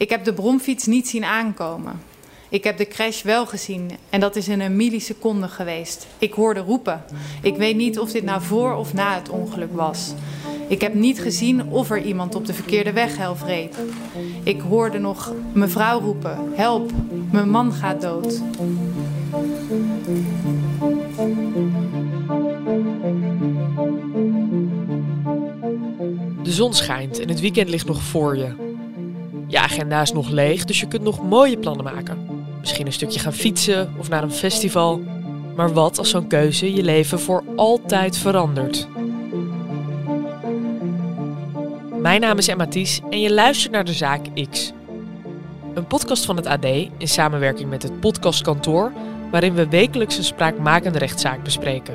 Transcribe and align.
Ik 0.00 0.10
heb 0.10 0.24
de 0.24 0.32
bromfiets 0.32 0.86
niet 0.86 1.08
zien 1.08 1.24
aankomen. 1.24 2.00
Ik 2.48 2.64
heb 2.64 2.78
de 2.78 2.86
crash 2.86 3.22
wel 3.22 3.46
gezien 3.46 3.90
en 4.10 4.20
dat 4.20 4.36
is 4.36 4.48
in 4.48 4.60
een 4.60 4.76
milliseconde 4.76 5.48
geweest. 5.48 6.06
Ik 6.18 6.32
hoorde 6.32 6.60
roepen. 6.60 7.04
Ik 7.42 7.56
weet 7.56 7.76
niet 7.76 7.98
of 7.98 8.10
dit 8.10 8.24
nou 8.24 8.42
voor 8.42 8.74
of 8.74 8.94
na 8.94 9.14
het 9.14 9.28
ongeluk 9.28 9.72
was. 9.72 10.12
Ik 10.68 10.80
heb 10.80 10.94
niet 10.94 11.20
gezien 11.20 11.66
of 11.68 11.90
er 11.90 12.02
iemand 12.02 12.34
op 12.34 12.46
de 12.46 12.54
verkeerde 12.54 12.92
weghelft 12.92 13.42
reed. 13.42 13.76
Ik 14.42 14.60
hoorde 14.60 14.98
nog 14.98 15.32
mevrouw 15.52 16.00
roepen: 16.00 16.38
Help, 16.54 16.90
mijn 17.30 17.50
man 17.50 17.72
gaat 17.72 18.00
dood. 18.00 18.40
De 26.42 26.52
zon 26.52 26.74
schijnt 26.74 27.18
en 27.18 27.28
het 27.28 27.40
weekend 27.40 27.68
ligt 27.68 27.86
nog 27.86 28.02
voor 28.02 28.36
je. 28.36 28.69
Je 29.50 29.60
agenda 29.60 30.00
is 30.00 30.12
nog 30.12 30.28
leeg, 30.28 30.64
dus 30.64 30.80
je 30.80 30.88
kunt 30.88 31.02
nog 31.02 31.22
mooie 31.22 31.58
plannen 31.58 31.84
maken. 31.84 32.44
Misschien 32.60 32.86
een 32.86 32.92
stukje 32.92 33.20
gaan 33.20 33.32
fietsen 33.32 33.94
of 33.98 34.08
naar 34.08 34.22
een 34.22 34.32
festival. 34.32 35.02
Maar 35.56 35.72
wat 35.72 35.98
als 35.98 36.10
zo'n 36.10 36.26
keuze 36.26 36.74
je 36.74 36.82
leven 36.82 37.20
voor 37.20 37.44
altijd 37.56 38.18
verandert? 38.18 38.88
Mijn 42.00 42.20
naam 42.20 42.38
is 42.38 42.48
Emma 42.48 42.66
Thies 42.66 43.00
en 43.10 43.20
je 43.20 43.32
luistert 43.32 43.72
naar 43.72 43.84
de 43.84 43.92
Zaak 43.92 44.26
X. 44.50 44.72
Een 45.74 45.86
podcast 45.86 46.24
van 46.24 46.36
het 46.36 46.46
AD 46.46 46.64
in 46.64 47.08
samenwerking 47.08 47.70
met 47.70 47.82
het 47.82 48.00
Podcastkantoor, 48.00 48.92
waarin 49.30 49.54
we 49.54 49.68
wekelijks 49.68 50.18
een 50.18 50.24
spraakmakende 50.24 50.98
rechtszaak 50.98 51.42
bespreken. 51.44 51.94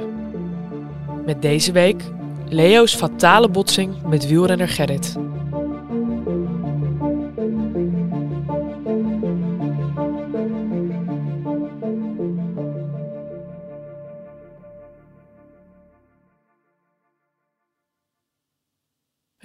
Met 1.25 1.41
deze 1.41 1.71
week 1.71 2.03
Leo's 2.49 2.95
fatale 2.95 3.49
botsing 3.49 4.01
met 4.05 4.27
wielrenner 4.27 4.69
Gerrit. 4.69 5.15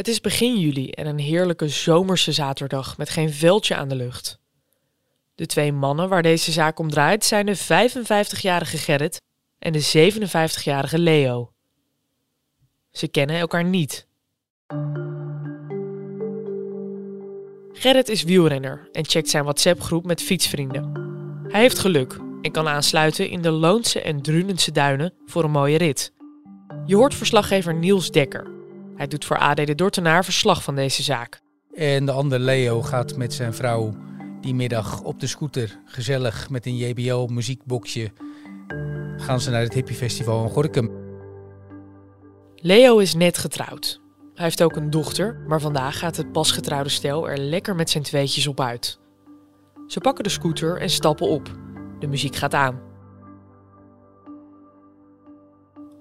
Het 0.01 0.09
is 0.09 0.20
begin 0.20 0.59
juli 0.59 0.91
en 0.91 1.06
een 1.06 1.19
heerlijke 1.19 1.69
zomerse 1.69 2.33
zaterdag 2.33 2.98
met 2.98 3.11
geen 3.11 3.33
veldje 3.33 3.75
aan 3.75 3.89
de 3.89 3.95
lucht. 3.95 4.39
De 5.34 5.47
twee 5.47 5.73
mannen 5.73 6.09
waar 6.09 6.23
deze 6.23 6.53
zaak 6.53 6.79
om 6.79 6.91
draait 6.91 7.25
zijn 7.25 7.47
de 7.47 7.59
55-jarige 7.59 8.79
Gerrit 8.79 9.20
en 9.59 9.73
de 9.73 10.11
57-jarige 10.12 10.98
Leo. 10.98 11.53
Ze 12.91 13.09
kennen 13.09 13.37
elkaar 13.37 13.65
niet. 13.65 14.07
Gerrit 17.73 18.09
is 18.09 18.23
wielrenner 18.23 18.89
en 18.92 19.05
checkt 19.05 19.29
zijn 19.29 19.42
WhatsApp-groep 19.42 20.05
met 20.05 20.23
fietsvrienden. 20.23 20.92
Hij 21.48 21.61
heeft 21.61 21.79
geluk 21.79 22.19
en 22.42 22.53
kan 22.53 22.69
aansluiten 22.69 23.29
in 23.29 23.42
de 23.42 23.51
Loonse 23.51 24.03
en 24.03 24.23
Drunense 24.23 24.73
duinen 24.73 25.14
voor 25.27 25.45
een 25.45 25.51
mooie 25.51 25.79
rit. 25.79 26.12
Je 26.87 26.97
hoort 26.97 27.14
verslaggever 27.14 27.75
Niels 27.75 28.11
Dekker, 28.11 28.59
hij 29.01 29.09
doet 29.09 29.25
voor 29.25 29.39
AD 29.39 29.56
de 29.56 29.75
Dortenaar 29.75 30.25
verslag 30.25 30.62
van 30.62 30.75
deze 30.75 31.03
zaak. 31.03 31.41
En 31.75 32.06
de 32.06 32.12
andere 32.12 32.43
Leo 32.43 32.83
gaat 32.83 33.17
met 33.17 33.34
zijn 33.34 33.55
vrouw 33.55 33.95
die 34.41 34.55
middag 34.55 35.03
op 35.03 35.20
de 35.20 35.27
scooter 35.27 35.79
gezellig 35.84 36.51
met 36.51 36.67
een 36.67 36.77
JBL 36.77 37.27
muziekboxje 37.27 38.12
gaan 39.17 39.41
ze 39.41 39.51
naar 39.51 39.62
het 39.62 39.73
hippiefestival 39.73 40.45
in 40.45 40.51
Gorkum. 40.51 40.91
Leo 42.55 42.98
is 42.98 43.15
net 43.15 43.39
getrouwd. 43.39 44.01
Hij 44.34 44.45
heeft 44.45 44.62
ook 44.62 44.77
een 44.77 44.91
dochter, 44.91 45.45
maar 45.47 45.61
vandaag 45.61 45.98
gaat 45.98 46.17
het 46.17 46.33
pasgetrouwde 46.33 46.91
stel 46.91 47.29
er 47.29 47.39
lekker 47.39 47.75
met 47.75 47.91
zijn 47.91 48.05
tweetjes 48.05 48.47
op 48.47 48.61
uit. 48.61 49.01
Ze 49.87 50.01
pakken 50.01 50.25
de 50.25 50.31
scooter 50.31 50.77
en 50.81 50.91
stappen 50.91 51.29
op. 51.29 51.51
De 51.98 52.07
muziek 52.07 52.37
gaat 52.37 52.55
aan. 52.55 52.89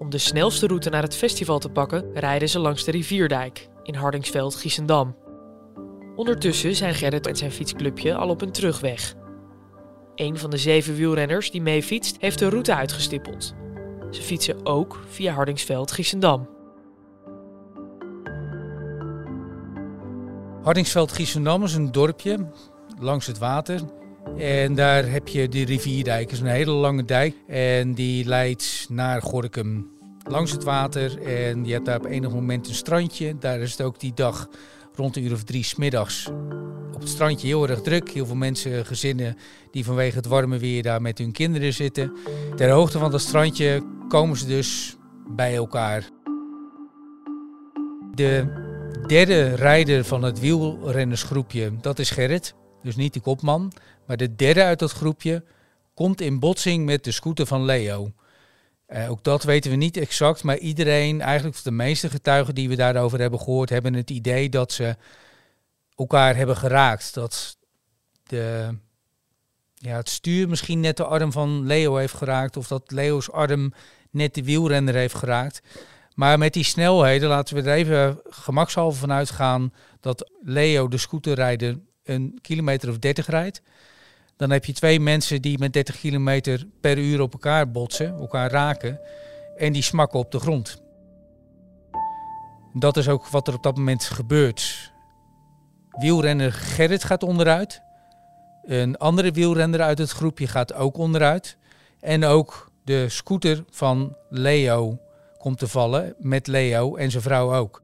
Om 0.00 0.10
de 0.10 0.18
snelste 0.18 0.66
route 0.66 0.90
naar 0.90 1.02
het 1.02 1.16
festival 1.16 1.58
te 1.58 1.68
pakken, 1.68 2.10
rijden 2.14 2.48
ze 2.48 2.58
langs 2.58 2.84
de 2.84 2.90
rivierdijk 2.90 3.68
in 3.82 3.94
Hardingsveld-Giessendam. 3.94 5.16
Ondertussen 6.16 6.76
zijn 6.76 6.94
Gerrit 6.94 7.26
en 7.26 7.36
zijn 7.36 7.52
fietsclubje 7.52 8.14
al 8.14 8.28
op 8.28 8.40
hun 8.40 8.52
terugweg. 8.52 9.14
Een 10.14 10.38
van 10.38 10.50
de 10.50 10.56
zeven 10.56 10.94
wielrenners 10.94 11.50
die 11.50 11.62
mee 11.62 11.82
fietst, 11.82 12.16
heeft 12.20 12.38
de 12.38 12.48
route 12.48 12.74
uitgestippeld. 12.74 13.54
Ze 14.10 14.22
fietsen 14.22 14.66
ook 14.66 15.00
via 15.08 15.32
Hardingsveld-Giessendam. 15.32 16.48
Hardingsveld-Giessendam 20.62 21.62
is 21.62 21.74
een 21.74 21.92
dorpje 21.92 22.50
langs 22.98 23.26
het 23.26 23.38
water. 23.38 23.80
En 24.38 24.74
daar 24.74 25.10
heb 25.10 25.28
je 25.28 25.48
de 25.48 25.64
rivierdijk. 25.64 26.24
Dat 26.24 26.32
is 26.32 26.40
een 26.40 26.46
hele 26.46 26.70
lange 26.70 27.04
dijk. 27.04 27.34
En 27.46 27.94
die 27.94 28.24
leidt 28.24 28.86
naar 28.88 29.22
Gorkum 29.22 29.90
langs 30.28 30.52
het 30.52 30.64
water. 30.64 31.22
En 31.22 31.64
je 31.64 31.72
hebt 31.72 31.86
daar 31.86 31.98
op 31.98 32.04
enig 32.04 32.30
moment 32.30 32.68
een 32.68 32.74
strandje. 32.74 33.38
Daar 33.38 33.60
is 33.60 33.70
het 33.70 33.82
ook 33.82 34.00
die 34.00 34.14
dag 34.14 34.48
rond 34.94 35.16
een 35.16 35.24
uur 35.24 35.32
of 35.32 35.44
drie 35.44 35.64
smiddags 35.64 36.30
op 37.00 37.06
het 37.06 37.14
strandje 37.14 37.46
heel 37.46 37.68
erg 37.68 37.80
druk. 37.80 38.10
Heel 38.10 38.26
veel 38.26 38.36
mensen, 38.36 38.86
gezinnen 38.86 39.36
die 39.70 39.84
vanwege 39.84 40.16
het 40.16 40.26
warme 40.26 40.58
weer 40.58 40.82
daar 40.82 41.02
met 41.02 41.18
hun 41.18 41.32
kinderen 41.32 41.72
zitten. 41.72 42.12
Ter 42.56 42.70
hoogte 42.70 42.98
van 42.98 43.10
dat 43.10 43.20
strandje 43.20 43.82
komen 44.08 44.36
ze 44.36 44.46
dus 44.46 44.96
bij 45.28 45.54
elkaar. 45.54 46.08
De 48.14 48.44
derde 49.06 49.54
rijder 49.54 50.04
van 50.04 50.22
het 50.22 50.40
wielrennersgroepje, 50.40 51.72
dat 51.80 51.98
is 51.98 52.10
Gerrit. 52.10 52.54
Dus 52.82 52.96
niet 52.96 53.14
de 53.14 53.20
kopman. 53.20 53.72
Maar 54.06 54.16
de 54.16 54.36
derde 54.36 54.62
uit 54.62 54.78
dat 54.78 54.92
groepje 54.92 55.44
komt 55.94 56.20
in 56.20 56.38
botsing 56.38 56.84
met 56.84 57.04
de 57.04 57.12
scooter 57.12 57.46
van 57.46 57.64
Leo. 57.64 58.12
Uh, 58.88 59.10
ook 59.10 59.24
dat 59.24 59.42
weten 59.42 59.70
we 59.70 59.76
niet 59.76 59.96
exact, 59.96 60.42
maar 60.42 60.58
iedereen, 60.58 61.20
eigenlijk 61.20 61.62
de 61.62 61.70
meeste 61.70 62.10
getuigen 62.10 62.54
die 62.54 62.68
we 62.68 62.76
daarover 62.76 63.20
hebben 63.20 63.40
gehoord, 63.40 63.70
hebben 63.70 63.94
het 63.94 64.10
idee 64.10 64.48
dat 64.48 64.72
ze 64.72 64.96
elkaar 65.94 66.36
hebben 66.36 66.56
geraakt. 66.56 67.14
Dat 67.14 67.56
de, 68.22 68.74
ja, 69.74 69.96
het 69.96 70.08
stuur 70.08 70.48
misschien 70.48 70.80
net 70.80 70.96
de 70.96 71.04
arm 71.04 71.32
van 71.32 71.66
Leo 71.66 71.96
heeft 71.96 72.14
geraakt, 72.14 72.56
of 72.56 72.66
dat 72.66 72.90
Leo's 72.90 73.30
arm 73.30 73.72
net 74.10 74.34
de 74.34 74.44
wielrenner 74.44 74.94
heeft 74.94 75.14
geraakt. 75.14 75.62
Maar 76.14 76.38
met 76.38 76.52
die 76.52 76.64
snelheden 76.64 77.28
laten 77.28 77.54
we 77.54 77.62
er 77.62 77.76
even 77.76 78.20
gemakshalve 78.24 78.98
van 78.98 79.12
uitgaan 79.12 79.72
dat 80.00 80.30
Leo, 80.42 80.88
de 80.88 80.98
scooterrijder, 80.98 81.78
een 82.10 82.38
kilometer 82.40 82.88
of 82.88 82.98
30 82.98 83.26
rijdt. 83.26 83.62
Dan 84.36 84.50
heb 84.50 84.64
je 84.64 84.72
twee 84.72 85.00
mensen 85.00 85.42
die 85.42 85.58
met 85.58 85.72
30 85.72 85.98
kilometer 85.98 86.66
per 86.80 86.98
uur 86.98 87.20
op 87.20 87.32
elkaar 87.32 87.70
botsen, 87.70 88.14
elkaar 88.14 88.50
raken. 88.50 89.00
En 89.56 89.72
die 89.72 89.82
smakken 89.82 90.18
op 90.18 90.30
de 90.30 90.40
grond. 90.40 90.82
Dat 92.72 92.96
is 92.96 93.08
ook 93.08 93.26
wat 93.26 93.48
er 93.48 93.54
op 93.54 93.62
dat 93.62 93.76
moment 93.76 94.04
gebeurt. 94.04 94.92
Wielrenner 95.90 96.52
Gerrit 96.52 97.04
gaat 97.04 97.22
onderuit. 97.22 97.82
Een 98.64 98.96
andere 98.96 99.30
wielrenner 99.30 99.80
uit 99.80 99.98
het 99.98 100.10
groepje 100.10 100.46
gaat 100.46 100.74
ook 100.74 100.96
onderuit. 100.96 101.56
En 102.00 102.24
ook 102.24 102.70
de 102.84 103.08
scooter 103.08 103.64
van 103.70 104.16
Leo 104.28 104.98
komt 105.38 105.58
te 105.58 105.68
vallen 105.68 106.14
met 106.18 106.46
Leo 106.46 106.96
en 106.96 107.10
zijn 107.10 107.22
vrouw 107.22 107.54
ook. 107.54 107.82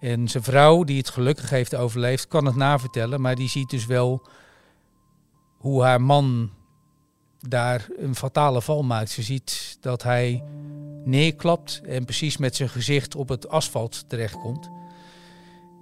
En 0.00 0.28
zijn 0.28 0.42
vrouw, 0.42 0.84
die 0.84 0.98
het 0.98 1.10
gelukkig 1.10 1.50
heeft 1.50 1.74
overleefd, 1.74 2.28
kan 2.28 2.44
het 2.44 2.56
navertellen, 2.56 3.20
maar 3.20 3.34
die 3.34 3.48
ziet 3.48 3.70
dus 3.70 3.86
wel 3.86 4.26
hoe 5.58 5.82
haar 5.82 6.02
man 6.02 6.50
daar 7.38 7.88
een 7.96 8.14
fatale 8.14 8.62
val 8.62 8.82
maakt. 8.82 9.10
Ze 9.10 9.22
ziet 9.22 9.76
dat 9.80 10.02
hij 10.02 10.42
neerklapt 11.04 11.80
en 11.84 12.04
precies 12.04 12.36
met 12.36 12.56
zijn 12.56 12.68
gezicht 12.68 13.14
op 13.14 13.28
het 13.28 13.48
asfalt 13.48 14.04
terechtkomt. 14.08 14.70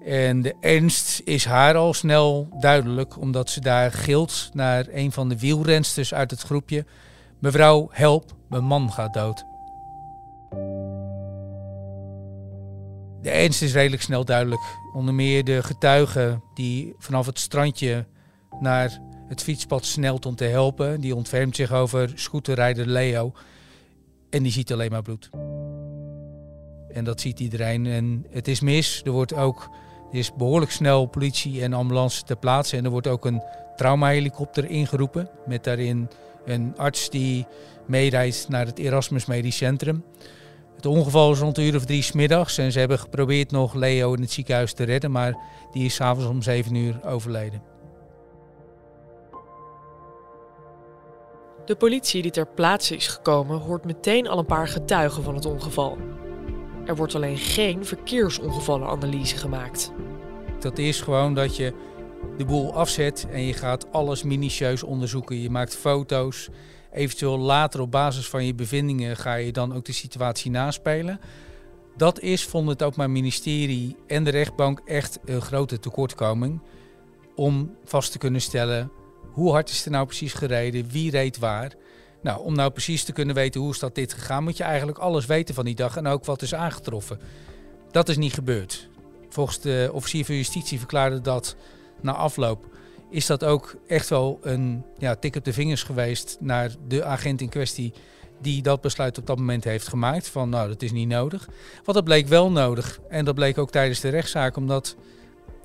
En 0.04 0.42
de 0.42 0.54
ernst 0.60 1.20
is 1.24 1.44
haar 1.44 1.76
al 1.76 1.94
snel 1.94 2.48
duidelijk, 2.60 3.18
omdat 3.18 3.50
ze 3.50 3.60
daar 3.60 3.92
gilt 3.92 4.50
naar 4.52 4.86
een 4.90 5.12
van 5.12 5.28
de 5.28 5.38
wielrensters 5.38 6.14
uit 6.14 6.30
het 6.30 6.42
groepje. 6.42 6.84
Mevrouw, 7.38 7.88
help, 7.90 8.32
mijn 8.48 8.64
man 8.64 8.92
gaat 8.92 9.14
dood. 9.14 9.44
De 13.22 13.30
ernst 13.30 13.62
is 13.62 13.72
redelijk 13.72 14.02
snel 14.02 14.24
duidelijk. 14.24 14.62
Onder 14.92 15.14
meer 15.14 15.44
de 15.44 15.62
getuige 15.62 16.40
die 16.54 16.94
vanaf 16.98 17.26
het 17.26 17.38
strandje 17.38 18.06
naar 18.60 19.00
het 19.28 19.42
fietspad 19.42 19.84
snelt 19.84 20.26
om 20.26 20.34
te 20.34 20.44
helpen. 20.44 21.00
Die 21.00 21.14
ontfermt 21.14 21.56
zich 21.56 21.72
over 21.72 22.12
scooterrijder 22.14 22.86
Leo. 22.86 23.32
En 24.30 24.42
die 24.42 24.52
ziet 24.52 24.72
alleen 24.72 24.90
maar 24.90 25.02
bloed. 25.02 25.30
En 26.92 27.04
dat 27.04 27.20
ziet 27.20 27.40
iedereen. 27.40 27.86
En 27.86 28.26
het 28.30 28.48
is 28.48 28.60
mis. 28.60 29.02
Er 29.04 29.12
wordt 29.12 29.34
ook 29.34 29.70
er 30.12 30.18
is 30.18 30.34
behoorlijk 30.34 30.70
snel 30.70 31.06
politie 31.06 31.62
en 31.62 31.72
ambulance 31.72 32.22
ter 32.22 32.36
plaatse. 32.36 32.76
En 32.76 32.84
er 32.84 32.90
wordt 32.90 33.06
ook 33.06 33.24
een 33.24 33.42
traumahelikopter 33.76 34.70
ingeroepen. 34.70 35.30
Met 35.46 35.64
daarin 35.64 36.08
een 36.44 36.74
arts 36.76 37.10
die 37.10 37.46
meereist 37.86 38.48
naar 38.48 38.66
het 38.66 38.78
Erasmus 38.78 39.26
Medisch 39.26 39.56
Centrum. 39.56 40.04
Het 40.78 40.86
ongeval 40.86 41.32
is 41.32 41.38
rond 41.38 41.54
de 41.54 41.66
uur 41.66 41.76
of 41.76 41.84
drie 41.84 42.02
smiddags 42.02 42.58
en 42.58 42.72
ze 42.72 42.78
hebben 42.78 42.98
geprobeerd 42.98 43.50
nog 43.50 43.74
Leo 43.74 44.14
in 44.14 44.20
het 44.20 44.30
ziekenhuis 44.30 44.72
te 44.72 44.84
redden, 44.84 45.10
maar 45.10 45.36
die 45.72 45.84
is 45.84 45.94
s'avonds 45.94 46.28
om 46.28 46.42
zeven 46.42 46.74
uur 46.74 47.00
overleden. 47.04 47.62
De 51.64 51.76
politie 51.76 52.22
die 52.22 52.30
ter 52.30 52.46
plaatse 52.46 52.96
is 52.96 53.06
gekomen 53.06 53.58
hoort 53.58 53.84
meteen 53.84 54.28
al 54.28 54.38
een 54.38 54.46
paar 54.46 54.68
getuigen 54.68 55.22
van 55.22 55.34
het 55.34 55.44
ongeval. 55.44 55.98
Er 56.86 56.96
wordt 56.96 57.14
alleen 57.14 57.36
geen 57.36 57.84
verkeersongevallenanalyse 57.84 59.36
gemaakt. 59.36 59.92
Dat 60.60 60.78
is 60.78 61.00
gewoon 61.00 61.34
dat 61.34 61.56
je 61.56 61.72
de 62.36 62.44
boel 62.44 62.74
afzet 62.74 63.26
en 63.30 63.46
je 63.46 63.52
gaat 63.52 63.92
alles 63.92 64.22
minutieus 64.22 64.82
onderzoeken. 64.82 65.40
Je 65.40 65.50
maakt 65.50 65.76
foto's. 65.76 66.48
Eventueel 66.98 67.38
later 67.38 67.80
op 67.80 67.90
basis 67.90 68.28
van 68.28 68.44
je 68.44 68.54
bevindingen 68.54 69.16
ga 69.16 69.34
je 69.34 69.52
dan 69.52 69.74
ook 69.74 69.84
de 69.84 69.92
situatie 69.92 70.50
naspelen. 70.50 71.20
Dat 71.96 72.20
is, 72.20 72.44
vond 72.44 72.68
het 72.68 72.82
ook 72.82 72.96
mijn 72.96 73.12
ministerie 73.12 73.96
en 74.06 74.24
de 74.24 74.30
rechtbank 74.30 74.80
echt 74.84 75.18
een 75.24 75.40
grote 75.40 75.78
tekortkoming. 75.78 76.60
Om 77.34 77.74
vast 77.84 78.12
te 78.12 78.18
kunnen 78.18 78.40
stellen 78.40 78.90
hoe 79.32 79.52
hard 79.52 79.70
is 79.70 79.84
er 79.84 79.90
nou 79.90 80.06
precies 80.06 80.32
gereden, 80.32 80.90
wie 80.90 81.10
reed 81.10 81.38
waar. 81.38 81.72
Nou, 82.22 82.40
om 82.40 82.54
nou 82.54 82.70
precies 82.70 83.04
te 83.04 83.12
kunnen 83.12 83.34
weten 83.34 83.60
hoe 83.60 83.70
is 83.70 83.78
dat 83.78 83.94
dit 83.94 84.12
gegaan, 84.12 84.44
moet 84.44 84.56
je 84.56 84.64
eigenlijk 84.64 84.98
alles 84.98 85.26
weten 85.26 85.54
van 85.54 85.64
die 85.64 85.74
dag 85.74 85.96
en 85.96 86.06
ook 86.06 86.24
wat 86.24 86.42
is 86.42 86.54
aangetroffen. 86.54 87.20
Dat 87.90 88.08
is 88.08 88.16
niet 88.16 88.34
gebeurd. 88.34 88.88
Volgens 89.28 89.60
de 89.60 89.90
officier 89.92 90.24
van 90.24 90.34
justitie 90.34 90.78
verklaarde 90.78 91.20
dat 91.20 91.56
na 92.00 92.12
afloop 92.12 92.77
is 93.10 93.26
dat 93.26 93.44
ook 93.44 93.76
echt 93.86 94.08
wel 94.08 94.38
een 94.42 94.84
ja, 94.98 95.14
tik 95.14 95.36
op 95.36 95.44
de 95.44 95.52
vingers 95.52 95.82
geweest 95.82 96.36
naar 96.40 96.70
de 96.88 97.04
agent 97.04 97.40
in 97.40 97.48
kwestie 97.48 97.92
die 98.40 98.62
dat 98.62 98.80
besluit 98.80 99.18
op 99.18 99.26
dat 99.26 99.38
moment 99.38 99.64
heeft 99.64 99.88
gemaakt. 99.88 100.28
Van 100.28 100.48
nou, 100.48 100.68
dat 100.68 100.82
is 100.82 100.92
niet 100.92 101.08
nodig. 101.08 101.48
Want 101.74 101.96
dat 101.96 102.04
bleek 102.04 102.26
wel 102.26 102.50
nodig. 102.50 103.00
En 103.08 103.24
dat 103.24 103.34
bleek 103.34 103.58
ook 103.58 103.70
tijdens 103.70 104.00
de 104.00 104.08
rechtszaak, 104.08 104.56
omdat 104.56 104.96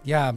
ja, 0.02 0.36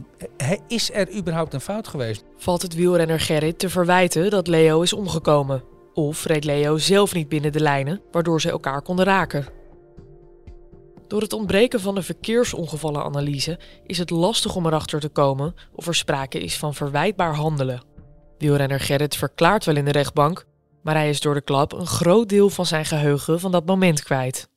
is 0.67 0.93
er 0.93 1.15
überhaupt 1.15 1.53
een 1.53 1.61
fout 1.61 1.87
geweest? 1.87 2.23
Valt 2.37 2.61
het 2.61 2.75
wielrenner 2.75 3.19
Gerrit 3.19 3.59
te 3.59 3.69
verwijten 3.69 4.29
dat 4.29 4.47
Leo 4.47 4.81
is 4.81 4.93
omgekomen? 4.93 5.63
Of 5.93 6.25
reed 6.25 6.43
Leo 6.43 6.77
zelf 6.77 7.13
niet 7.13 7.29
binnen 7.29 7.51
de 7.51 7.59
lijnen, 7.59 8.01
waardoor 8.11 8.41
ze 8.41 8.49
elkaar 8.49 8.81
konden 8.81 9.05
raken? 9.05 9.56
Door 11.07 11.21
het 11.21 11.33
ontbreken 11.33 11.79
van 11.79 11.97
een 11.97 12.03
verkeersongevallenanalyse 12.03 13.59
is 13.85 13.97
het 13.97 14.09
lastig 14.09 14.55
om 14.55 14.65
erachter 14.65 14.99
te 14.99 15.09
komen 15.09 15.55
of 15.75 15.87
er 15.87 15.95
sprake 15.95 16.39
is 16.39 16.57
van 16.57 16.73
verwijtbaar 16.73 17.35
handelen. 17.35 17.81
Wielrenner 18.37 18.79
Gerrit 18.79 19.15
verklaart 19.15 19.65
wel 19.65 19.75
in 19.75 19.85
de 19.85 19.91
rechtbank, 19.91 20.45
maar 20.83 20.95
hij 20.95 21.09
is 21.09 21.21
door 21.21 21.33
de 21.33 21.41
klap 21.41 21.73
een 21.73 21.87
groot 21.87 22.29
deel 22.29 22.49
van 22.49 22.65
zijn 22.65 22.85
geheugen 22.85 23.39
van 23.39 23.51
dat 23.51 23.65
moment 23.65 24.03
kwijt. 24.03 24.49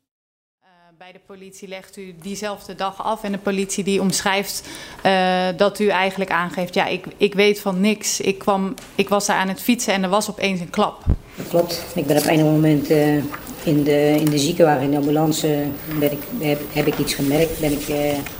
Uh, 0.63 0.69
bij 0.99 1.13
de 1.13 1.21
politie 1.27 1.69
legt 1.69 1.97
u 1.97 2.15
diezelfde 2.23 2.75
dag 2.75 3.03
af 3.03 3.23
en 3.23 3.33
de 3.33 3.39
politie 3.39 3.85
die 3.85 4.01
omschrijft 4.01 4.69
uh, 5.07 5.47
dat 5.57 5.79
u 5.79 5.89
eigenlijk 5.89 6.31
aangeeft: 6.31 6.75
ja, 6.75 6.87
ik, 6.87 7.07
ik 7.17 7.35
weet 7.35 7.61
van 7.61 7.81
niks. 7.81 8.21
Ik, 8.21 8.39
kwam, 8.39 8.75
ik 8.95 9.09
was 9.09 9.27
daar 9.27 9.37
aan 9.37 9.49
het 9.49 9.61
fietsen 9.61 9.95
en 9.95 10.03
er 10.03 10.09
was 10.09 10.31
opeens 10.31 10.61
een 10.61 10.71
klap. 10.71 11.05
Dat 11.37 11.49
klopt. 11.49 11.85
Ik 11.95 12.07
ben 12.07 12.17
op 12.17 12.27
een 12.27 12.45
moment 12.45 12.91
uh, 12.91 13.25
in, 13.65 13.83
de, 13.83 14.17
in 14.19 14.31
de 14.31 14.39
ziekenwagen, 14.39 14.83
in 14.83 14.91
de 14.91 14.97
ambulance, 14.97 15.65
ben 15.99 16.13
ik, 16.13 16.19
heb, 16.39 16.61
heb 16.73 16.87
ik 16.87 16.99
iets 16.99 17.15
gemerkt. 17.15 17.61
Ben 17.61 17.73
ik, 17.73 17.87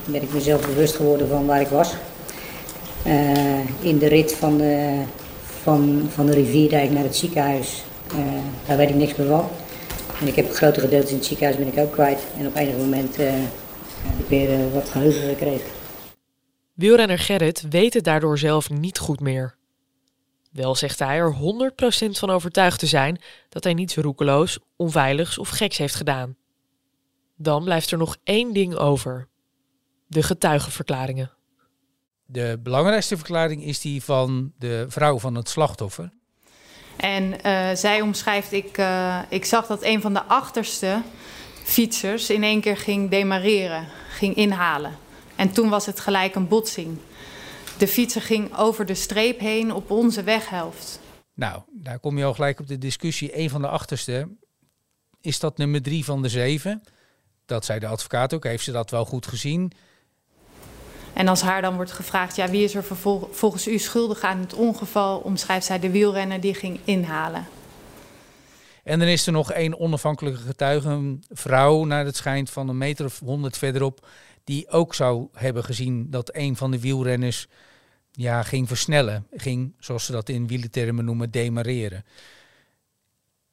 ben 0.05 0.23
ik 0.23 0.33
mezelf 0.33 0.67
bewust 0.67 0.97
geworden 0.97 1.29
van 1.29 1.47
waar 1.47 1.61
ik 1.61 1.69
was. 1.69 1.95
in 3.81 3.99
de 3.99 4.09
rit 4.09 4.33
van 4.33 4.57
de, 4.59 5.03
van, 5.63 6.09
van 6.15 6.27
de 6.27 6.33
rivierdijk 6.33 6.91
naar 6.91 7.03
het 7.03 7.17
ziekenhuis, 7.17 7.85
daar 8.67 8.77
weet 8.77 8.89
ik 8.89 8.95
niks 8.95 9.15
meer 9.17 9.27
van. 9.27 9.49
En 10.21 10.27
ik 10.27 10.37
heb 10.37 10.53
grote 10.53 10.81
gedeeltes 10.81 11.11
in 11.11 11.17
het 11.17 11.27
ziekenhuis 11.27 11.59
ben 11.59 11.67
ik 11.67 11.79
ook 11.79 11.93
kwijt. 11.93 12.21
En 12.39 12.47
op 12.47 12.57
enig 12.57 12.77
moment 12.77 13.17
heb 13.17 14.19
ik 14.19 14.29
weer 14.29 14.73
wat 14.73 14.89
geheugen 14.89 15.29
gekregen. 15.29 15.71
Wielrenner 16.75 17.19
Gerrit 17.19 17.65
weet 17.71 17.95
het 17.95 18.05
daardoor 18.05 18.39
zelf 18.39 18.71
niet 18.71 18.99
goed 18.99 19.21
meer. 19.21 19.59
Wel 20.51 20.75
zegt 20.75 20.99
hij 20.99 21.19
er 21.19 21.35
100% 21.35 22.11
van 22.11 22.31
overtuigd 22.31 22.79
te 22.79 22.87
zijn 22.87 23.21
dat 23.49 23.65
hij 23.65 23.75
niets 23.75 23.97
roekeloos, 23.97 24.59
onveiligs 24.77 25.39
of 25.39 25.49
geks 25.49 25.79
heeft 25.79 25.95
gedaan. 25.95 26.37
Dan 27.37 27.65
blijft 27.65 27.91
er 27.91 27.99
nog 27.99 28.17
één 28.25 28.53
ding 28.53 28.75
over: 28.75 29.29
de 30.07 30.23
getuigenverklaringen. 30.23 31.31
De 32.27 32.61
belangrijkste 32.63 33.17
verklaring 33.17 33.65
is 33.65 33.81
die 33.81 34.03
van 34.03 34.53
de 34.59 34.85
vrouw 34.89 35.19
van 35.19 35.35
het 35.35 35.49
slachtoffer. 35.49 36.13
En 36.97 37.35
uh, 37.47 37.71
zij 37.75 38.01
omschrijft: 38.01 38.53
ik, 38.53 38.79
uh, 38.79 39.19
ik 39.29 39.45
zag 39.45 39.67
dat 39.67 39.83
een 39.83 40.01
van 40.01 40.13
de 40.13 40.23
achterste 40.23 41.03
fietsers 41.63 42.31
in 42.31 42.43
één 42.43 42.61
keer 42.61 42.77
ging 42.77 43.11
demareren, 43.11 43.87
ging 44.11 44.35
inhalen. 44.35 44.99
En 45.37 45.53
toen 45.53 45.69
was 45.69 45.87
het 45.87 46.01
gelijk 46.01 46.35
een 46.35 46.49
botsing. 46.49 46.99
De 47.81 47.89
fietser 47.89 48.23
ging 48.23 48.57
over 48.57 48.87
de 48.87 48.95
streep 48.95 49.39
heen 49.39 49.73
op 49.73 49.91
onze 49.91 50.23
weghelft. 50.23 51.01
Nou, 51.35 51.63
daar 51.71 51.99
kom 51.99 52.19
je 52.19 52.25
al 52.25 52.35
gelijk 52.35 52.61
op 52.61 52.67
de 52.67 52.79
discussie. 52.79 53.39
Een 53.39 53.51
van 53.51 53.61
de 53.61 53.69
achterste, 53.69 54.29
is 55.21 55.39
dat 55.39 55.57
nummer 55.57 55.83
drie 55.83 56.05
van 56.05 56.23
de 56.23 56.29
zeven? 56.29 56.83
Dat 57.47 57.65
zei 57.65 57.79
de 57.79 57.87
advocaat 57.87 58.35
ook. 58.35 58.45
Heeft 58.45 58.65
ze 58.65 58.73
dat 58.73 58.91
wel 58.91 59.05
goed 59.05 59.27
gezien? 59.27 59.73
En 61.13 61.29
als 61.29 61.41
haar 61.41 61.63
dan 61.63 61.75
wordt 61.75 61.93
gevraagd, 61.93 62.37
ja, 62.37 62.49
wie 62.51 62.65
is 62.65 62.75
er 62.75 62.85
volgens 63.31 63.69
u 63.69 63.79
schuldig 63.79 64.21
aan 64.21 64.39
het 64.39 64.55
ongeval, 64.55 65.19
omschrijft 65.19 65.67
zij 65.67 65.79
de 65.79 65.91
wielrenner 65.91 66.41
die 66.41 66.55
ging 66.55 66.81
inhalen. 66.85 67.47
En 68.85 68.99
dan 68.99 69.09
is 69.09 69.27
er 69.27 69.33
nog 69.33 69.53
één 69.53 69.79
onafhankelijke 69.79 70.41
getuige, 70.41 70.89
een 70.89 71.25
vrouw 71.29 71.85
naar 71.85 72.05
het 72.05 72.17
schijnt 72.17 72.51
van 72.51 72.69
een 72.69 72.79
meter 72.79 73.05
of 73.05 73.19
honderd 73.19 73.59
verderop, 73.59 74.09
die 74.45 74.69
ook 74.69 74.95
zou 74.95 75.29
hebben 75.33 75.65
gezien 75.65 76.11
dat 76.11 76.35
een 76.35 76.57
van 76.57 76.71
de 76.71 76.81
wielrenners 76.81 77.49
ja, 78.21 78.43
ging 78.43 78.69
versnellen. 78.69 79.27
Ging, 79.31 79.75
zoals 79.79 80.05
ze 80.05 80.13
dat 80.13 80.29
in 80.29 80.47
wielertermen 80.47 81.05
noemen, 81.05 81.31
demareren. 81.31 82.05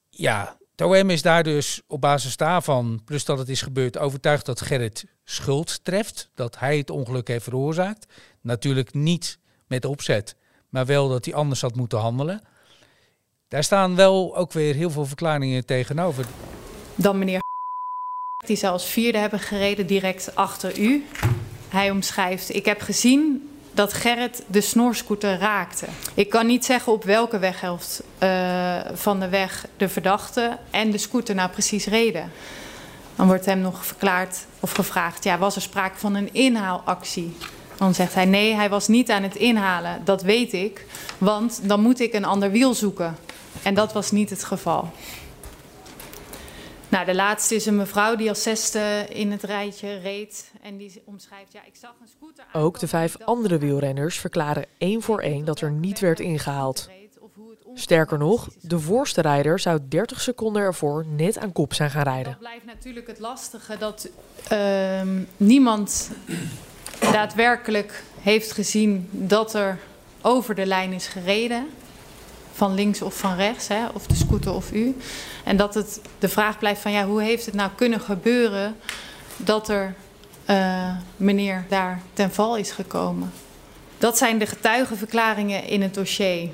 Ja, 0.10 0.58
het 0.76 1.10
is 1.10 1.22
daar 1.22 1.44
dus 1.44 1.82
op 1.88 2.02
basis 2.02 2.38
daarvan, 2.38 3.02
plus 3.06 3.26
dat 3.26 3.38
het 3.38 3.50
is 3.50 3.62
gebeurd, 3.62 3.98
overtuigd 3.98 4.46
dat 4.46 4.62
Gerrit 4.62 5.06
schuld 5.24 5.84
treft. 5.84 6.30
Dat 6.34 6.60
hij 6.60 6.78
het 6.78 6.90
ongeluk 6.90 7.28
heeft 7.28 7.44
veroorzaakt. 7.44 8.06
Natuurlijk 8.42 8.94
niet 8.94 9.40
met 9.68 9.86
opzet, 9.86 10.36
maar 10.70 10.86
wel 10.86 11.10
dat 11.10 11.26
hij 11.26 11.34
anders 11.34 11.62
had 11.62 11.76
moeten 11.76 12.00
handelen. 12.00 12.42
Daar 13.48 13.64
staan 13.64 13.96
wel 13.96 14.38
ook 14.38 14.54
weer 14.54 14.76
heel 14.76 14.92
veel 14.92 15.06
verklaringen 15.06 15.66
tegenover. 15.66 16.26
Dan 16.96 17.18
meneer 17.18 17.40
die 18.46 18.58
zelfs 18.58 18.86
vierde 18.86 19.18
hebben 19.18 19.40
gereden 19.40 19.88
direct 19.88 20.36
achter 20.36 20.80
u. 20.80 21.06
Hij 21.70 21.92
omschrijft, 21.92 22.56
ik 22.56 22.66
heb 22.66 22.82
gezien 22.82 23.47
dat 23.78 23.94
Gerrit 23.94 24.44
de 24.48 24.62
snorscooter 24.62 25.38
raakte. 25.38 25.86
Ik 26.14 26.30
kan 26.30 26.46
niet 26.46 26.66
zeggen 26.66 26.94
op 26.94 27.04
welke 27.04 27.40
weghelft 27.40 28.04
uh, 28.24 28.76
van 28.94 29.20
de 29.20 29.30
weg 29.30 29.66
de 29.78 29.90
verdachte 29.90 30.58
en 30.70 30.92
de 30.92 30.98
scooter 30.98 31.36
nou 31.36 31.50
precies 31.50 31.86
reden. 31.86 32.32
Dan 33.16 33.28
wordt 33.28 33.46
hem 33.46 33.60
nog 33.60 33.86
verklaard 33.86 34.46
of 34.60 34.72
gevraagd: 34.72 35.24
ja, 35.24 35.38
was 35.38 35.56
er 35.56 35.62
sprake 35.62 35.98
van 35.98 36.16
een 36.16 36.34
inhaalactie? 36.34 37.38
Dan 37.78 37.94
zegt 37.94 38.14
hij: 38.14 38.26
nee, 38.26 38.54
hij 38.54 38.70
was 38.70 38.88
niet 38.88 39.12
aan 39.12 39.24
het 39.24 39.36
inhalen. 39.36 40.02
Dat 40.04 40.22
weet 40.22 40.54
ik, 40.54 40.86
want 41.18 41.60
dan 41.64 41.82
moet 41.82 42.00
ik 42.00 42.14
een 42.14 42.26
ander 42.26 42.52
wiel 42.52 42.74
zoeken. 42.74 43.18
En 43.64 43.74
dat 43.74 43.94
was 43.94 44.12
niet 44.12 44.30
het 44.30 44.44
geval. 44.44 44.92
Nou, 46.90 47.06
de 47.06 47.16
laatste 47.16 47.56
is 47.56 47.66
een 47.66 47.76
mevrouw 47.76 48.16
die 48.16 48.30
als 48.30 48.44
zesde 48.44 49.06
in 49.10 49.32
het 49.32 49.44
rijtje 49.44 49.98
reed. 49.98 50.52
En 50.62 50.78
die 50.78 51.02
omschrijft, 51.06 51.54
ja, 51.54 51.60
ik 51.66 51.76
zag 51.76 51.94
een 52.02 52.08
scooter... 52.08 52.46
Ook 52.54 52.80
de 52.80 52.88
vijf 52.88 53.18
andere 53.22 53.58
wielrenners 53.58 54.20
verklaren 54.20 54.66
één 54.78 55.02
voor 55.02 55.22
één 55.22 55.46
dat 55.46 55.62
er 55.62 55.72
niet 55.72 56.00
werd 56.00 56.20
ingehaald. 56.20 56.90
Sterker 57.74 58.18
nog, 58.18 58.50
de 58.62 58.80
voorste 58.80 59.22
rijder 59.22 59.60
zou 59.60 59.80
30 59.90 60.22
seconden 60.22 60.62
ervoor 60.62 61.06
net 61.06 61.38
aan 61.38 61.52
kop 61.52 61.74
zijn 61.74 61.92
gaan 61.92 62.04
rijden. 62.04 62.32
Dat 62.32 62.40
blijft 62.40 62.66
natuurlijk 62.66 63.08
het 63.08 63.20
lastige 63.20 63.78
dat 63.78 64.10
uh, 64.52 65.02
niemand 65.38 66.12
daadwerkelijk 67.00 68.04
heeft 68.20 68.52
gezien 68.52 69.10
dat 69.12 69.54
er 69.54 69.80
over 70.22 70.56
de 70.56 70.66
lijn 70.66 70.94
is 70.94 71.08
gereden 71.08 71.68
van 72.58 72.74
links 72.74 73.02
of 73.02 73.18
van 73.18 73.36
rechts, 73.36 73.68
hè, 73.68 73.86
of 73.94 74.08
de 74.08 74.16
scooter 74.16 74.54
of 74.54 74.72
u. 74.72 74.98
En 75.44 75.58
dat 75.58 75.74
het 75.74 76.02
de 76.20 76.30
vraag 76.30 76.60
blijft 76.60 76.82
van 76.82 76.92
ja, 76.92 77.06
hoe 77.06 77.22
heeft 77.22 77.46
het 77.46 77.56
nou 77.56 77.70
kunnen 77.76 78.02
gebeuren 78.02 78.76
dat 79.38 79.70
er 79.70 79.96
uh, 80.50 80.92
meneer 81.18 81.66
daar 81.70 82.02
ten 82.14 82.32
val 82.32 82.56
is 82.58 82.72
gekomen. 82.72 83.32
Dat 83.98 84.18
zijn 84.18 84.38
de 84.38 84.46
getuigenverklaringen 84.46 85.68
in 85.68 85.82
het 85.82 85.94
dossier. 85.94 86.50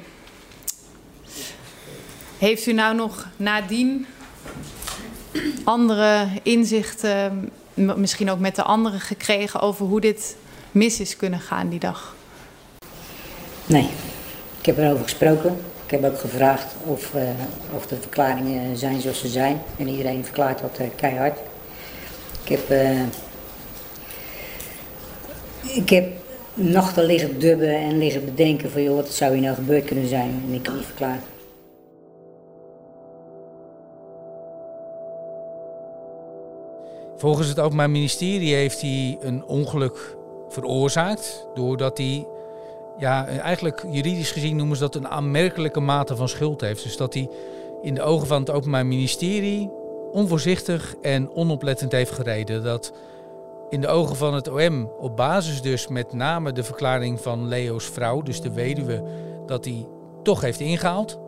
Heeft 2.38 2.66
u 2.66 2.74
nou 2.74 2.96
nog 2.96 3.28
nadien 3.38 4.06
andere 5.64 6.28
inzichten, 6.42 7.52
misschien 7.74 8.32
ook 8.32 8.40
met 8.40 8.56
de 8.56 8.64
anderen 8.64 9.00
gekregen 9.00 9.60
over 9.60 9.86
hoe 9.86 10.02
dit 10.02 10.36
mis 10.72 11.00
is 11.00 11.16
kunnen 11.16 11.40
gaan 11.40 11.70
die 11.70 11.80
dag? 11.80 12.16
Nee, 13.66 13.90
ik 14.60 14.66
heb 14.66 14.78
erover 14.78 15.04
gesproken. 15.04 15.72
Ik 15.94 16.02
heb 16.02 16.12
ook 16.12 16.20
gevraagd 16.20 16.76
of, 16.86 17.14
uh, 17.16 17.22
of 17.76 17.88
de 17.88 17.96
verklaringen 17.96 18.78
zijn 18.78 19.02
zoals 19.02 19.20
ze 19.20 19.28
zijn. 19.28 19.62
En 19.78 19.88
iedereen 19.88 20.26
verklaart 20.26 20.60
dat 20.60 20.80
uh, 20.82 20.88
keihard. 20.96 21.40
Ik 22.44 22.50
heb, 22.50 22.70
uh, 22.70 23.02
ik 25.76 25.90
heb 25.90 26.12
nachten 26.54 27.06
liggen 27.06 27.40
dubben 27.40 27.76
en 27.76 27.98
liggen 27.98 28.26
bedenken 28.26 28.72
van 28.72 28.84
joh, 28.84 28.96
wat 28.96 29.10
zou 29.10 29.34
hier 29.34 29.42
nou 29.42 29.56
gebeurd 29.56 29.86
kunnen 29.86 30.08
zijn 30.08 30.44
en 30.48 30.54
ik 30.54 30.64
kan 30.64 30.76
niet 30.76 30.86
verklaren. 30.86 31.24
Volgens 37.18 37.48
het 37.48 37.60
Openbaar 37.60 37.90
Ministerie 37.90 38.56
heeft 38.56 38.82
hij 38.82 39.18
een 39.22 39.46
ongeluk 39.46 40.16
veroorzaakt 40.50 41.48
doordat 41.54 41.98
hij 41.98 42.26
ja, 42.98 43.28
eigenlijk 43.28 43.86
juridisch 43.92 44.32
gezien 44.32 44.56
noemen 44.56 44.78
ze 44.78 44.84
dat 44.84 44.96
een 44.96 45.08
aanmerkelijke 45.08 45.80
mate 45.80 46.16
van 46.16 46.30
schuld 46.30 46.62
heeft. 46.62 46.84
Dus 46.84 46.98
dat 46.98 47.14
hij 47.14 47.30
in 47.82 47.94
de 47.94 48.02
ogen 48.02 48.28
van 48.28 48.40
het 48.40 48.52
Openbaar 48.52 48.86
Ministerie 48.86 49.72
onvoorzichtig 50.12 50.96
en 51.02 51.36
onoplettend 51.36 51.92
heeft 51.92 52.12
gereden. 52.12 52.64
Dat 52.64 52.94
in 53.70 53.82
de 53.82 53.88
ogen 53.88 54.16
van 54.16 54.34
het 54.34 54.50
OM 54.50 54.92
op 55.00 55.16
basis 55.16 55.62
dus 55.62 55.88
met 55.88 56.14
name 56.14 56.52
de 56.52 56.64
verklaring 56.64 57.22
van 57.22 57.48
Leo's 57.48 57.86
vrouw, 57.86 58.22
dus 58.22 58.42
de 58.42 58.54
weduwe, 58.54 59.04
dat 59.46 59.66
hij 59.66 59.88
toch 60.24 60.42
heeft 60.42 60.60
ingehaald. 60.60 61.20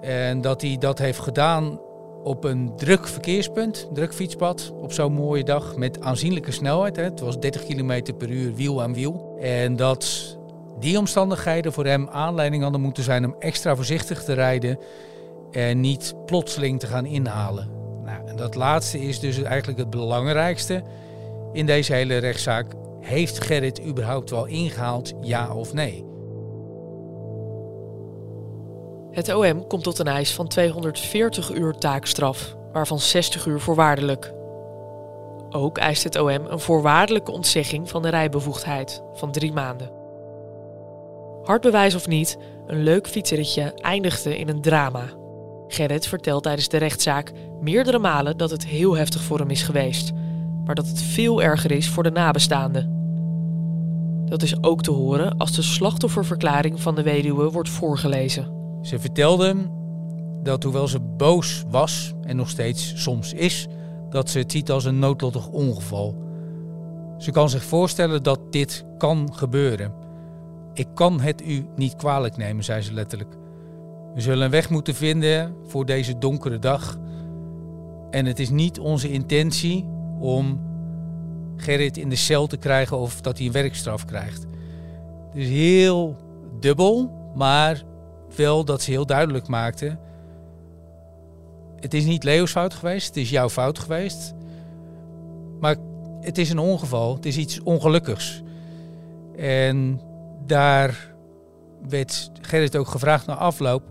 En 0.00 0.40
dat 0.40 0.60
hij 0.60 0.76
dat 0.78 0.98
heeft 0.98 1.18
gedaan 1.18 1.80
op 2.22 2.44
een 2.44 2.72
druk 2.76 3.06
verkeerspunt, 3.06 3.88
druk 3.92 4.14
fietspad, 4.14 4.72
op 4.80 4.92
zo'n 4.92 5.12
mooie 5.12 5.44
dag 5.44 5.76
met 5.76 6.00
aanzienlijke 6.00 6.52
snelheid. 6.52 6.96
Hè. 6.96 7.02
Het 7.02 7.20
was 7.20 7.38
30 7.38 7.64
km 7.64 8.12
per 8.18 8.30
uur 8.30 8.54
wiel 8.54 8.82
aan 8.82 8.94
wiel. 8.94 9.36
En 9.40 9.76
dat 9.76 10.35
die 10.78 10.98
omstandigheden 10.98 11.72
voor 11.72 11.84
hem 11.84 12.08
aanleiding 12.08 12.62
hadden 12.62 12.80
moeten 12.80 13.02
zijn 13.02 13.24
om 13.24 13.36
extra 13.38 13.76
voorzichtig 13.76 14.24
te 14.24 14.32
rijden 14.32 14.78
en 15.50 15.80
niet 15.80 16.14
plotseling 16.26 16.80
te 16.80 16.86
gaan 16.86 17.06
inhalen. 17.06 17.70
Nou, 18.04 18.28
en 18.28 18.36
dat 18.36 18.54
laatste 18.54 19.00
is 19.00 19.20
dus 19.20 19.42
eigenlijk 19.42 19.78
het 19.78 19.90
belangrijkste 19.90 20.82
in 21.52 21.66
deze 21.66 21.92
hele 21.92 22.16
rechtszaak. 22.16 22.72
Heeft 23.00 23.40
Gerrit 23.40 23.82
überhaupt 23.86 24.30
wel 24.30 24.46
ingehaald, 24.46 25.12
ja 25.20 25.54
of 25.54 25.72
nee? 25.72 26.04
Het 29.10 29.34
OM 29.34 29.66
komt 29.66 29.82
tot 29.82 29.98
een 29.98 30.06
eis 30.06 30.34
van 30.34 30.48
240 30.48 31.54
uur 31.54 31.72
taakstraf, 31.72 32.56
waarvan 32.72 32.98
60 32.98 33.46
uur 33.46 33.60
voorwaardelijk. 33.60 34.32
Ook 35.50 35.78
eist 35.78 36.04
het 36.04 36.16
OM 36.16 36.28
een 36.28 36.60
voorwaardelijke 36.60 37.30
ontzegging 37.30 37.88
van 37.88 38.02
de 38.02 38.08
rijbevoegdheid 38.08 39.02
van 39.12 39.32
drie 39.32 39.52
maanden. 39.52 39.95
Hard 41.46 41.62
bewijs 41.62 41.94
of 41.94 42.08
niet, 42.08 42.38
een 42.66 42.82
leuk 42.82 43.08
fietsritje 43.08 43.74
eindigde 43.74 44.38
in 44.38 44.48
een 44.48 44.60
drama. 44.60 45.04
Gerrit 45.68 46.06
vertelt 46.06 46.42
tijdens 46.42 46.68
de 46.68 46.76
rechtszaak 46.76 47.32
meerdere 47.60 47.98
malen 47.98 48.36
dat 48.36 48.50
het 48.50 48.66
heel 48.66 48.96
heftig 48.96 49.22
voor 49.22 49.38
hem 49.38 49.50
is 49.50 49.62
geweest, 49.62 50.12
maar 50.64 50.74
dat 50.74 50.86
het 50.86 51.02
veel 51.02 51.42
erger 51.42 51.70
is 51.70 51.88
voor 51.88 52.02
de 52.02 52.10
nabestaanden. 52.10 52.94
Dat 54.24 54.42
is 54.42 54.62
ook 54.62 54.82
te 54.82 54.90
horen 54.90 55.36
als 55.36 55.52
de 55.52 55.62
slachtofferverklaring 55.62 56.80
van 56.80 56.94
de 56.94 57.02
weduwe 57.02 57.50
wordt 57.50 57.68
voorgelezen. 57.68 58.50
Ze 58.82 58.98
vertelde 58.98 59.54
dat 60.42 60.62
hoewel 60.62 60.88
ze 60.88 61.00
boos 61.00 61.64
was 61.70 62.12
en 62.22 62.36
nog 62.36 62.48
steeds 62.48 63.02
soms 63.02 63.32
is, 63.32 63.66
dat 64.10 64.30
ze 64.30 64.38
het 64.38 64.52
ziet 64.52 64.70
als 64.70 64.84
een 64.84 64.98
noodlottig 64.98 65.48
ongeval. 65.48 66.14
Ze 67.18 67.30
kan 67.30 67.50
zich 67.50 67.64
voorstellen 67.64 68.22
dat 68.22 68.40
dit 68.52 68.84
kan 68.98 69.28
gebeuren. 69.32 70.05
Ik 70.76 70.88
kan 70.94 71.20
het 71.20 71.42
u 71.46 71.66
niet 71.76 71.96
kwalijk 71.96 72.36
nemen, 72.36 72.64
zei 72.64 72.82
ze 72.82 72.92
letterlijk. 72.92 73.36
We 74.14 74.20
zullen 74.20 74.44
een 74.44 74.50
weg 74.50 74.70
moeten 74.70 74.94
vinden 74.94 75.54
voor 75.66 75.86
deze 75.86 76.18
donkere 76.18 76.58
dag. 76.58 76.98
En 78.10 78.26
het 78.26 78.38
is 78.38 78.50
niet 78.50 78.78
onze 78.78 79.10
intentie 79.10 79.86
om 80.20 80.60
Gerrit 81.56 81.96
in 81.96 82.08
de 82.08 82.16
cel 82.16 82.46
te 82.46 82.56
krijgen 82.56 82.98
of 82.98 83.20
dat 83.20 83.38
hij 83.38 83.46
een 83.46 83.52
werkstraf 83.52 84.04
krijgt. 84.04 84.46
Het 85.28 85.36
is 85.36 85.48
heel 85.48 86.16
dubbel, 86.60 87.10
maar 87.34 87.82
wel 88.36 88.64
dat 88.64 88.82
ze 88.82 88.90
heel 88.90 89.06
duidelijk 89.06 89.48
maakte. 89.48 89.98
Het 91.76 91.94
is 91.94 92.04
niet 92.04 92.24
Leo's 92.24 92.50
fout 92.50 92.74
geweest, 92.74 93.06
het 93.06 93.16
is 93.16 93.30
jouw 93.30 93.48
fout 93.48 93.78
geweest. 93.78 94.34
Maar 95.60 95.76
het 96.20 96.38
is 96.38 96.50
een 96.50 96.58
ongeval, 96.58 97.14
het 97.14 97.26
is 97.26 97.36
iets 97.36 97.62
ongelukkigs. 97.62 98.42
En 99.36 100.00
daar 100.44 101.14
werd 101.88 102.30
Gerrit 102.40 102.76
ook 102.76 102.88
gevraagd 102.88 103.26
na 103.26 103.34
afloop. 103.34 103.82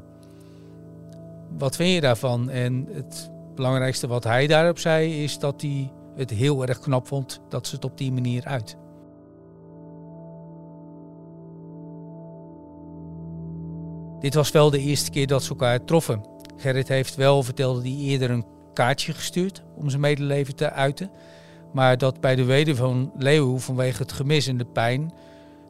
Wat 1.58 1.76
vind 1.76 1.94
je 1.94 2.02
daarvan? 2.02 2.50
En 2.50 2.88
het 2.92 3.32
belangrijkste 3.56 4.08
wat 4.08 4.24
hij 4.24 4.48
daarop 4.48 4.80
zei 4.80 5.24
is 5.24 5.40
dat 5.40 5.62
hij 5.62 5.92
het 6.16 6.30
heel 6.30 6.66
erg 6.66 6.80
knap 6.80 7.08
vond 7.08 7.42
dat 7.50 7.68
ze 7.68 7.76
het 7.76 7.86
op 7.86 7.98
die 7.98 8.12
manier 8.12 8.46
uit. 8.46 8.78
Dit 14.20 14.34
was 14.34 14.52
wel 14.52 14.70
de 14.70 14.80
eerste 14.80 15.12
keer 15.12 15.28
dat 15.28 15.44
ze 15.44 15.50
elkaar 15.50 15.84
troffen. 15.84 16.26
Gerrit 16.58 16.88
heeft 16.88 17.16
wel, 17.16 17.44
vertelde 17.44 17.82
hij 17.82 17.98
eerder, 17.98 18.30
een 18.30 18.46
kaartje 18.74 19.14
gestuurd 19.14 19.64
om 19.76 19.90
zijn 19.90 20.02
medeleven 20.02 20.56
te 20.56 20.72
uiten. 20.72 21.12
Maar 21.74 21.98
dat 21.98 22.22
bij 22.22 22.36
de 22.36 22.44
weder 22.44 22.76
van 22.76 23.12
Leeuw 23.18 23.58
vanwege 23.58 24.02
het 24.02 24.12
gemis 24.12 24.48
en 24.48 24.58
de 24.58 24.66
pijn, 24.66 25.14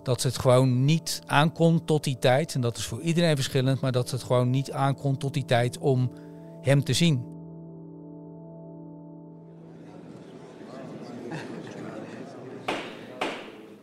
dat 0.06 0.24
het 0.24 0.40
gewoon 0.40 0.86
niet 0.86 1.22
aankon 1.26 1.86
tot 1.86 2.04
die 2.04 2.20
tijd. 2.20 2.56
En 2.56 2.62
dat 2.62 2.78
is 2.78 2.86
voor 2.86 3.02
iedereen 3.02 3.36
verschillend, 3.36 3.82
maar 3.82 3.92
dat 3.92 4.12
het 4.12 4.24
gewoon 4.24 4.50
niet 4.50 4.72
aankon 4.72 5.18
tot 5.18 5.34
die 5.34 5.46
tijd 5.46 5.78
om 5.78 6.12
hem 6.62 6.84
te 6.84 6.94
zien. 6.94 7.34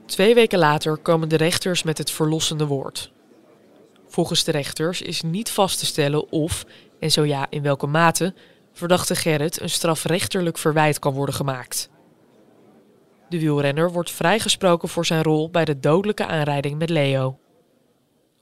Twee 0.07 0.35
weken 0.35 0.59
later 0.59 0.97
komen 0.97 1.29
de 1.29 1.37
rechters 1.37 1.83
met 1.83 1.99
het 1.99 2.11
verlossende 2.11 2.67
woord. 2.67 3.13
Volgens 4.07 4.45
de 4.45 4.51
rechters 4.51 5.03
is 5.03 5.23
niet 5.23 5.51
vast 5.51 5.79
te 5.79 5.87
stellen 5.87 6.33
of, 6.33 6.65
en 7.01 7.11
zo 7.11 7.25
ja 7.25 7.47
in 7.51 7.63
welke 7.63 7.87
mate, 7.87 8.35
verdachte 8.73 9.15
Gerrit 9.15 9.61
een 9.61 9.71
strafrechterlijk 9.71 10.59
verwijt 10.59 10.99
kan 10.99 11.13
worden 11.13 11.35
gemaakt. 11.35 11.91
De 13.33 13.39
wielrenner 13.39 13.93
wordt 13.93 14.11
vrijgesproken 14.11 14.89
voor 14.89 15.07
zijn 15.07 15.23
rol 15.23 15.51
bij 15.51 15.65
de 15.65 15.79
dodelijke 15.79 16.27
aanrijding 16.27 16.79
met 16.79 16.91
Leo. 16.91 17.39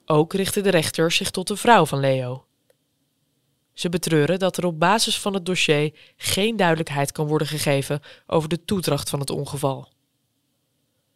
Ook 0.05 0.33
richten 0.33 0.63
de 0.63 0.71
rechters 0.71 1.17
zich 1.17 1.31
tot 1.31 1.49
de 1.49 1.57
vrouw 1.57 1.87
van 1.87 2.01
Leo. 2.01 2.47
Ze 3.73 3.89
betreuren 3.89 4.39
dat 4.39 4.57
er 4.57 4.65
op 4.65 4.79
basis 4.79 5.21
van 5.21 5.35
het 5.35 5.47
dossier 5.47 5.99
geen 6.17 6.57
duidelijkheid 6.57 7.13
kan 7.13 7.27
worden 7.27 7.47
gegeven 7.47 8.01
over 8.27 8.49
de 8.49 8.65
toedracht 8.65 9.11
van 9.11 9.21
het 9.21 9.31
ongeval. 9.31 9.89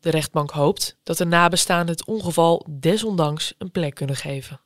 De 0.00 0.10
rechtbank 0.10 0.50
hoopt 0.50 0.96
dat 1.02 1.16
de 1.16 1.26
nabestaanden 1.26 1.94
het 1.94 2.04
ongeval 2.04 2.66
desondanks 2.70 3.54
een 3.58 3.70
plek 3.70 3.94
kunnen 3.94 4.16
geven. 4.16 4.60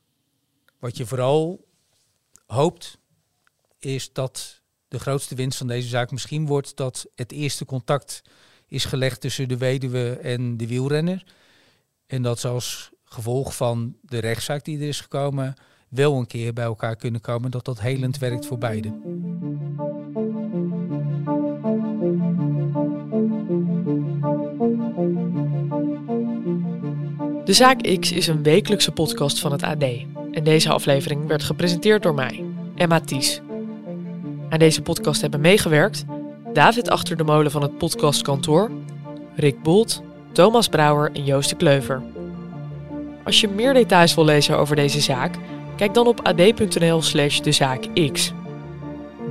Wat 0.78 0.96
je 0.96 1.06
vooral 1.06 1.64
hoopt, 2.46 2.98
is 3.78 4.12
dat 4.12 4.62
de 4.88 4.98
grootste 4.98 5.34
winst 5.34 5.58
van 5.58 5.66
deze 5.66 5.88
zaak 5.88 6.10
misschien 6.10 6.46
wordt 6.46 6.76
dat 6.76 7.06
het 7.14 7.32
eerste 7.32 7.64
contact 7.64 8.22
is 8.68 8.84
gelegd 8.84 9.20
tussen 9.20 9.48
de 9.48 9.56
weduwe 9.56 10.18
en 10.22 10.56
de 10.56 10.66
wielrenner. 10.66 11.24
En 12.06 12.22
dat 12.22 12.38
ze 12.38 12.48
als 12.48 12.90
gevolg 13.04 13.56
van 13.56 13.96
de 14.02 14.18
rechtszaak 14.18 14.64
die 14.64 14.78
er 14.78 14.88
is 14.88 15.00
gekomen, 15.00 15.54
wel 15.88 16.18
een 16.18 16.26
keer 16.26 16.52
bij 16.52 16.64
elkaar 16.64 16.96
kunnen 16.96 17.20
komen, 17.20 17.50
dat 17.50 17.64
dat 17.64 17.80
helend 17.80 18.18
werkt 18.18 18.46
voor 18.46 18.58
beiden. 18.58 19.02
De 27.44 27.52
Zaak 27.54 27.98
X 27.98 28.12
is 28.12 28.26
een 28.26 28.42
wekelijkse 28.42 28.92
podcast 28.92 29.38
van 29.40 29.52
het 29.52 29.62
AD. 29.62 29.84
En 30.32 30.44
deze 30.44 30.70
aflevering 30.70 31.26
werd 31.26 31.42
gepresenteerd 31.42 32.02
door 32.02 32.14
mij, 32.14 32.44
Emma 32.74 33.00
Ties. 33.00 33.40
Aan 34.48 34.58
deze 34.58 34.82
podcast 34.82 35.20
hebben 35.20 35.40
meegewerkt 35.40 36.04
David 36.58 36.90
Achter 36.90 37.16
de 37.16 37.24
Molen 37.24 37.50
van 37.50 37.62
het 37.62 37.78
podcastkantoor, 37.78 38.70
Rick 39.34 39.62
Bolt, 39.62 40.02
Thomas 40.32 40.68
Brouwer 40.68 41.10
en 41.12 41.24
Joost 41.24 41.50
de 41.50 41.56
Kleuver. 41.56 42.02
Als 43.24 43.40
je 43.40 43.48
meer 43.48 43.74
details 43.74 44.14
wil 44.14 44.24
lezen 44.24 44.58
over 44.58 44.76
deze 44.76 45.00
zaak, 45.00 45.34
kijk 45.76 45.94
dan 45.94 46.06
op 46.06 46.20
ad.nl 46.22 47.02
slash 47.02 47.40
dezaakx. 47.40 48.32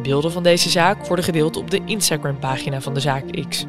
Beelden 0.03 0.31
van 0.31 0.43
deze 0.43 0.69
zaak 0.69 1.07
worden 1.07 1.25
gedeeld 1.25 1.57
op 1.57 1.71
de 1.71 1.81
Instagram-pagina 1.85 2.81
van 2.81 2.93
de 2.93 2.99
Zaak 2.99 3.45
X. 3.49 3.65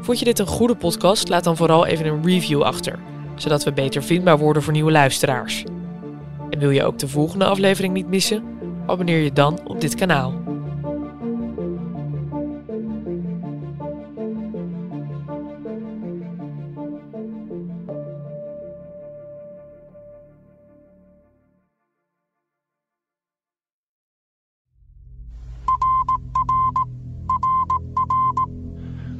Vond 0.00 0.18
je 0.18 0.24
dit 0.24 0.38
een 0.38 0.46
goede 0.46 0.76
podcast? 0.76 1.28
Laat 1.28 1.44
dan 1.44 1.56
vooral 1.56 1.86
even 1.86 2.06
een 2.06 2.24
review 2.24 2.62
achter, 2.62 2.98
zodat 3.34 3.64
we 3.64 3.72
beter 3.72 4.02
vindbaar 4.02 4.38
worden 4.38 4.62
voor 4.62 4.72
nieuwe 4.72 4.92
luisteraars. 4.92 5.64
En 6.50 6.58
wil 6.58 6.70
je 6.70 6.84
ook 6.84 6.98
de 6.98 7.08
volgende 7.08 7.44
aflevering 7.44 7.94
niet 7.94 8.08
missen? 8.08 8.44
Abonneer 8.86 9.22
je 9.22 9.32
dan 9.32 9.58
op 9.64 9.80
dit 9.80 9.94
kanaal. 9.94 10.39